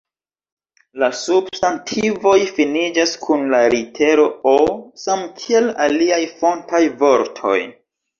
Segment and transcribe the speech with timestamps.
[1.01, 4.55] La substantivoj finiĝas kun la litero “O”
[5.03, 7.55] samkiel aliaj fontaj vortoj.